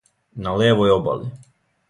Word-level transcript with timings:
На 0.45 0.53
левој 0.61 0.95
обали. 0.95 1.31